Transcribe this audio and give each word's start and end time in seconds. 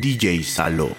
DJ 0.00 0.42
Salo. 0.42 0.94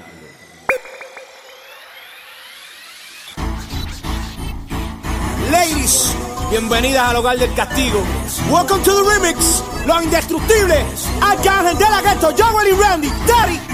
Ladies, 5.51 6.13
bienvenidas 6.51 7.09
al 7.09 7.15
hogar 7.17 7.37
del 7.37 7.53
castigo. 7.53 8.03
Welcome 8.51 8.83
to 8.83 8.91
the 8.91 9.09
remix. 9.09 9.63
Los 9.85 10.03
indestructibles. 10.03 11.07
Arcángel 11.21 11.77
de 11.77 11.89
la 11.89 12.01
Ghetto, 12.01 12.33
Joel 12.37 12.67
y 12.67 12.81
Randy, 12.81 13.09
Daddy. 13.27 13.72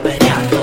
But 0.00 0.20
down. 0.20 0.57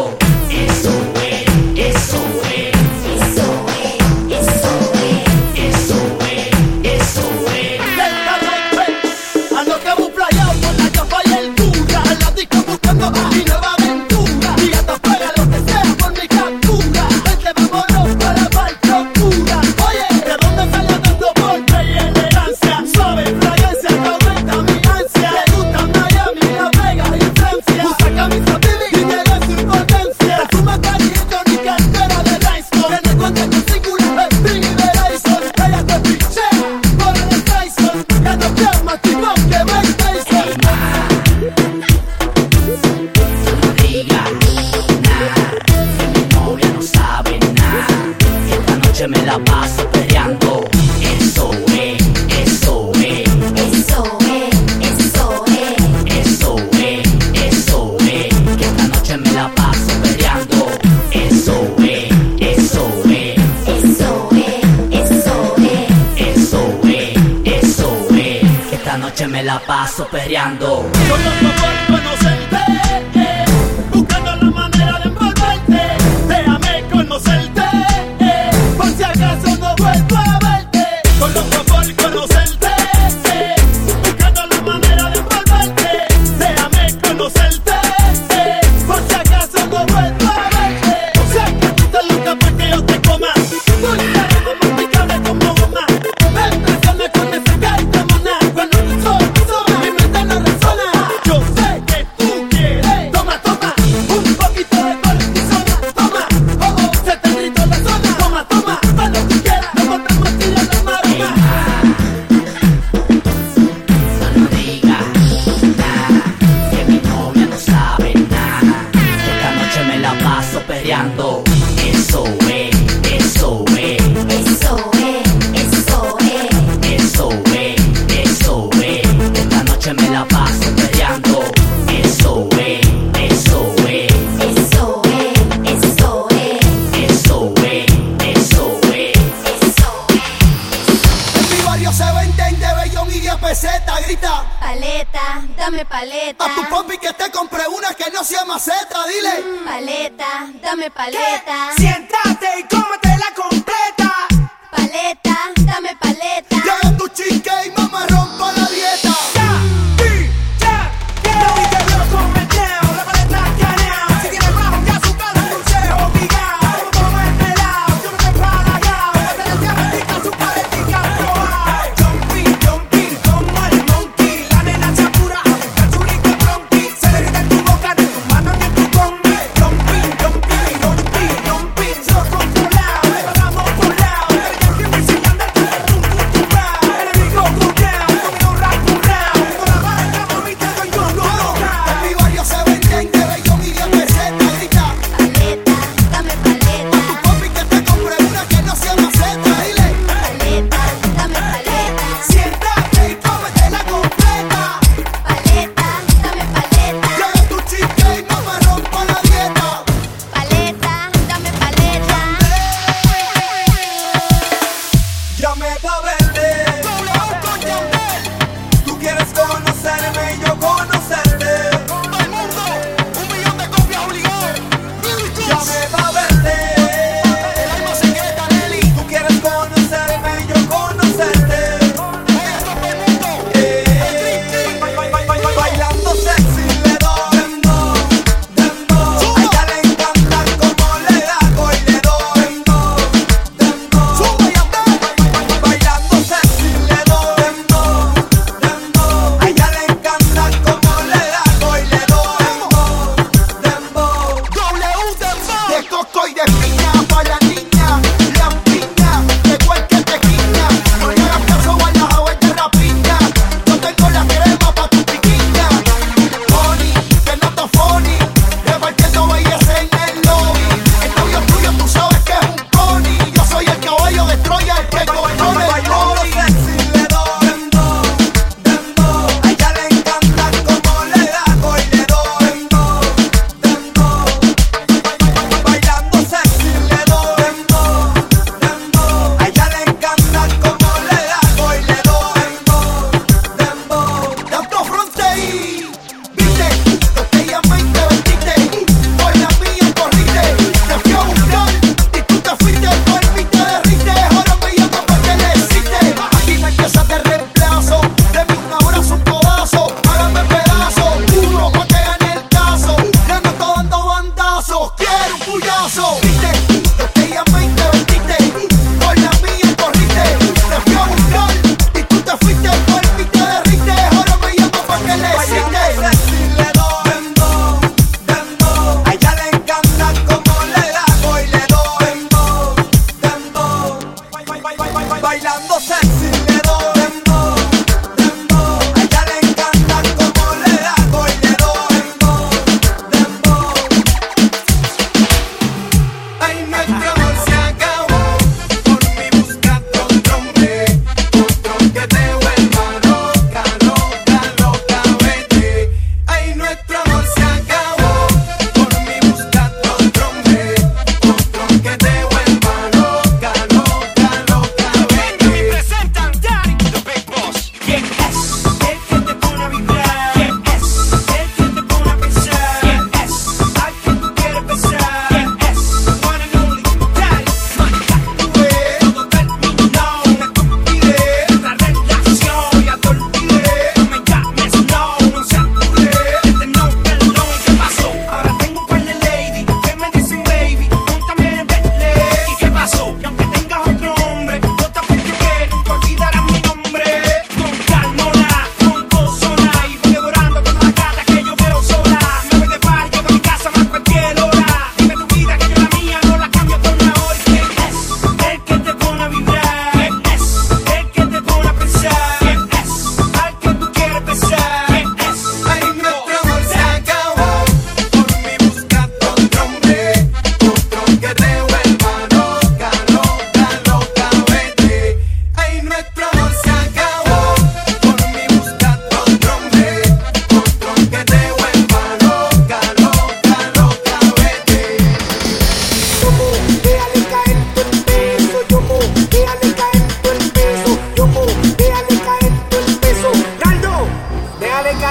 Paso 69.65 70.05
perreando. 70.05 70.85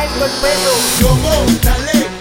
Michael 0.04 0.30
Pedro. 0.42 0.73
Pues, 0.75 1.00
Yo, 1.00 1.61
dale. 1.62 2.13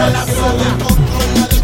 a 0.00 0.10
la 0.10 0.24
zona. 0.24 1.57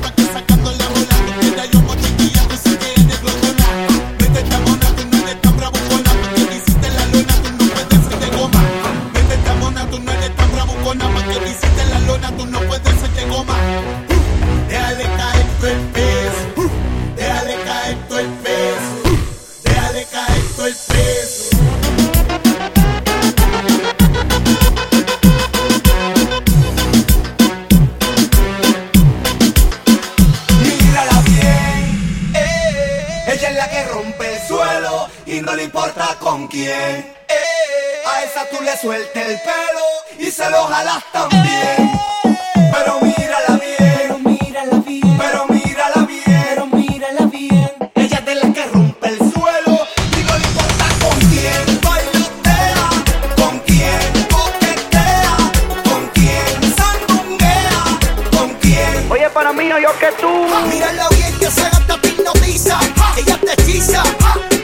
camino 59.74 59.78
yo 59.80 59.98
que. 59.98 60.46
Mírala 60.68 61.08
bien 61.10 61.38
que 61.38 61.46
esa 61.46 61.68
gata 61.70 62.00
te 62.00 62.08
hipnotiza, 62.08 62.78
ella 63.16 63.38
te 63.40 63.52
hechiza. 63.62 64.02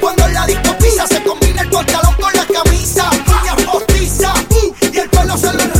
Cuando 0.00 0.28
la 0.28 0.46
disco 0.46 0.76
pisa 0.78 1.06
se 1.06 1.22
combina 1.22 1.62
el 1.62 1.70
pantalón 1.70 2.14
con 2.14 2.32
la 2.32 2.46
camisa, 2.46 3.10
uñas 3.26 3.62
postiza 3.64 4.32
mm, 4.34 4.94
y 4.94 4.98
el 4.98 5.08
pelo 5.10 5.36
se 5.36 5.52
lo 5.52 5.79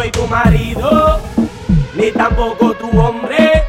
No 0.00 0.04
soy 0.04 0.12
tu 0.12 0.26
marido, 0.28 1.20
ni 1.94 2.10
tampoco 2.10 2.72
tu 2.72 2.88
hombre. 2.98 3.66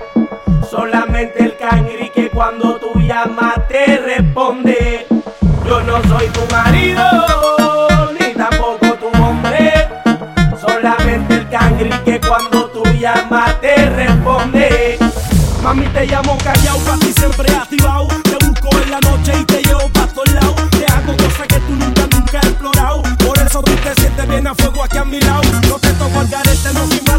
Solamente 0.69 1.43
el 1.43 1.57
cangri 1.57 2.09
que 2.09 2.29
cuando 2.29 2.77
tú 2.77 2.97
llamas 3.01 3.67
te 3.67 3.97
responde. 3.97 5.07
Yo 5.65 5.81
no 5.81 6.01
soy 6.03 6.27
tu 6.27 6.39
marido, 6.49 7.03
ni 8.17 8.33
tampoco 8.33 8.93
tu 8.93 9.07
hombre. 9.21 9.73
Solamente 10.57 11.33
el 11.33 11.49
cangri 11.49 11.89
que 12.05 12.21
cuando 12.21 12.69
tú 12.69 12.83
llamas 12.97 13.59
te 13.59 13.89
responde. 13.89 14.99
Mami, 15.61 15.85
te 15.87 16.05
llamo 16.05 16.37
callao, 16.37 16.77
pa' 16.77 16.97
ti 16.99 17.11
siempre 17.11 17.53
activado. 17.53 18.07
Te 18.07 18.45
busco 18.45 18.69
en 18.81 18.91
la 18.91 18.99
noche 19.01 19.33
y 19.37 19.43
te 19.43 19.61
llevo 19.63 19.89
pa' 19.89 20.07
todos 20.07 20.31
lados. 20.31 20.69
Te 20.69 20.85
hago 20.93 21.11
cosas 21.17 21.47
que 21.47 21.59
tú 21.59 21.73
nunca, 21.73 22.07
nunca 22.09 22.39
has 22.39 22.45
explorado. 22.45 23.01
Por 23.19 23.37
eso 23.37 23.61
tú 23.61 23.73
te 23.83 24.01
sientes 24.01 24.27
bien 24.29 24.47
a 24.47 24.55
fuego 24.55 24.81
aquí 24.81 24.97
a 24.97 25.03
mi 25.03 25.19
lado. 25.19 25.60
no 26.73 27.10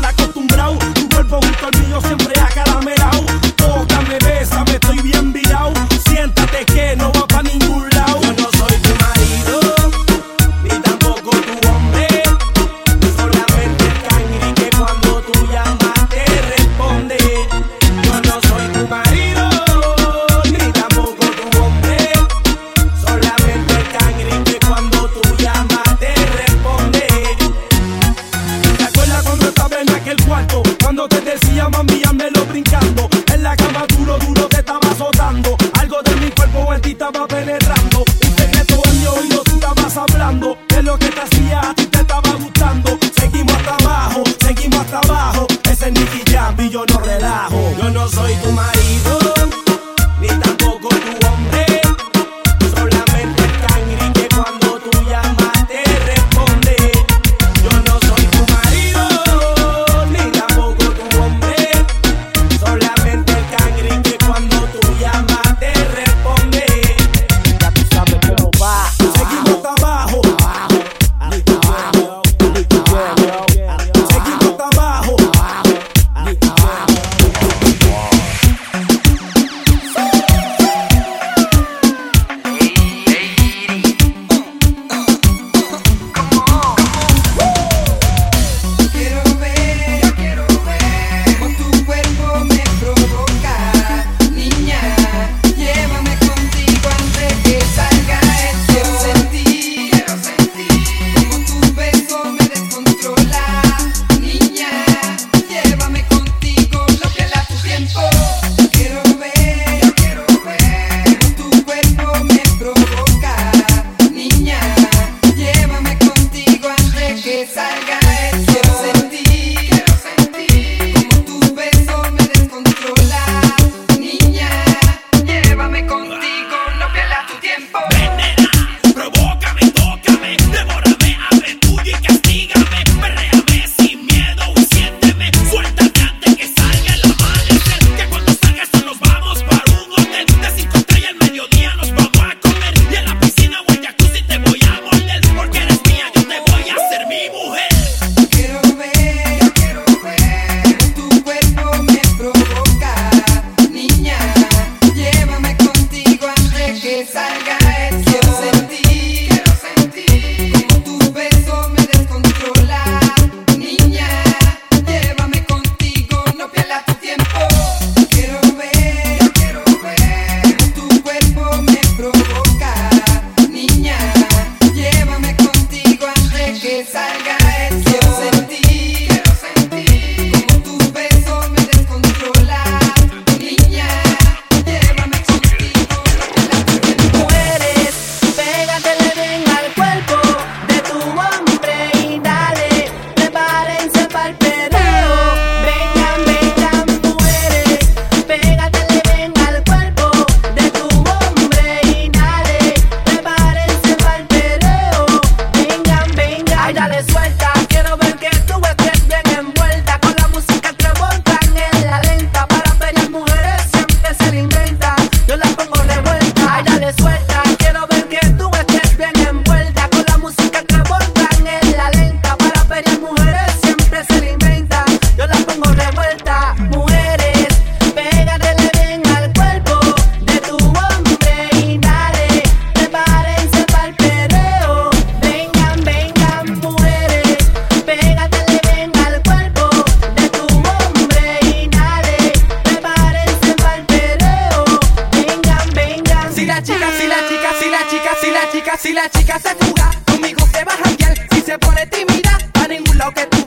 Si 246.99 247.07
la 247.07 247.17
chica, 247.29 247.53
si 247.59 247.69
la 247.71 247.87
chica, 247.89 248.11
si 248.21 248.31
la 248.31 248.51
chica, 248.51 248.77
si 248.77 248.93
la 248.93 249.09
chica 249.09 249.39
se 249.39 249.55
fuga, 249.57 249.91
conmigo 250.07 250.47
se 250.53 250.65
va 250.65 250.73
a 250.73 250.77
janguear. 250.85 251.15
Si 251.33 251.41
se 251.43 251.59
pone 251.59 251.87
tímida, 251.87 252.39
a 252.63 252.69
ningún 252.69 252.99
lado 252.99 253.13
que 253.13 253.27
tú 253.27 253.45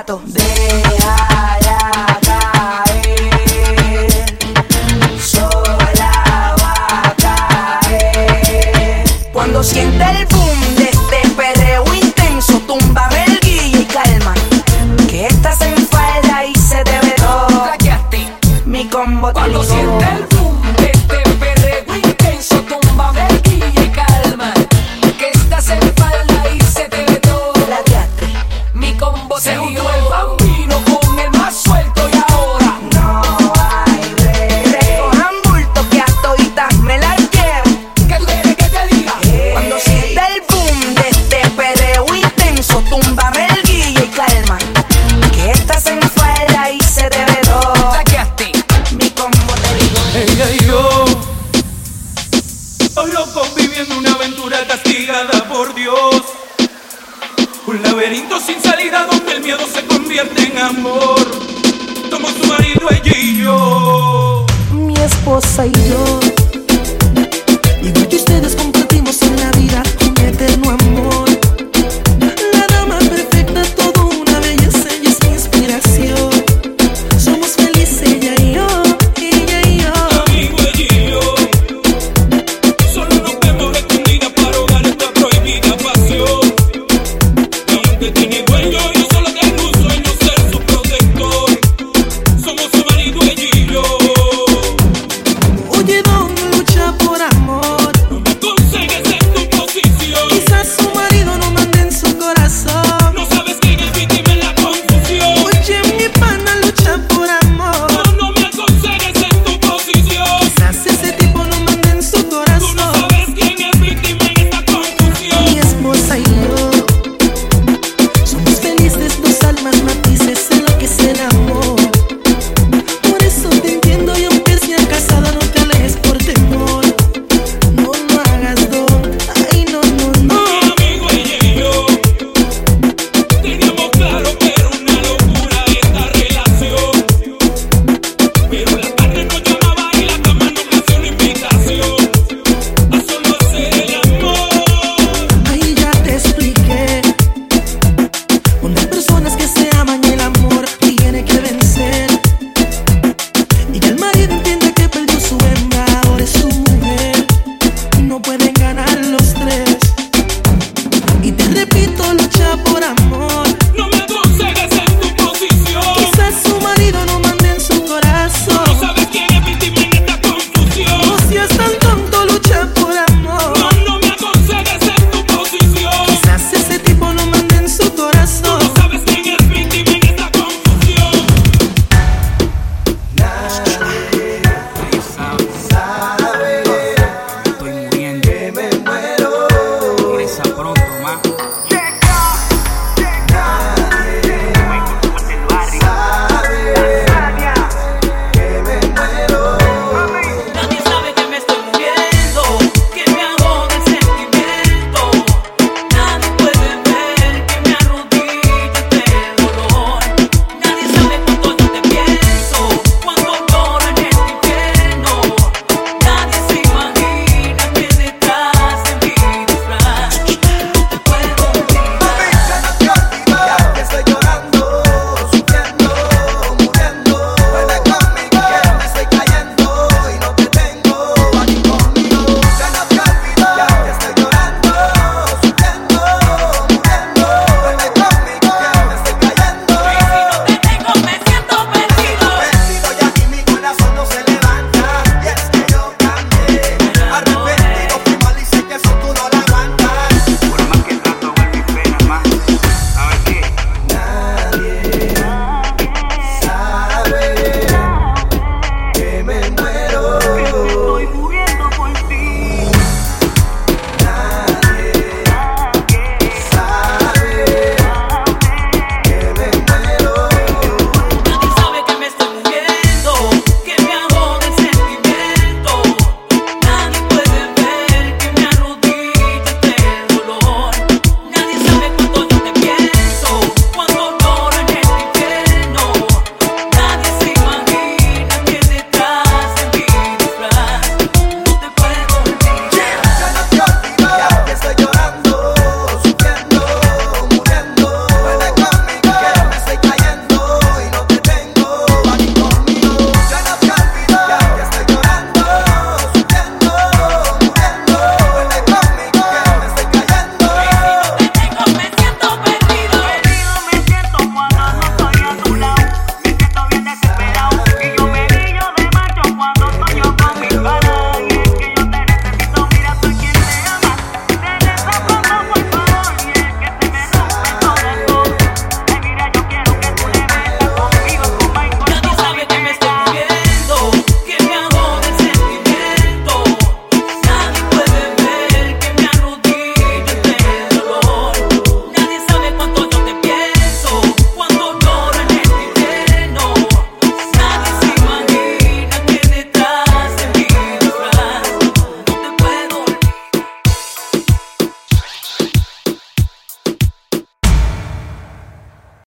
datos. 0.00 0.39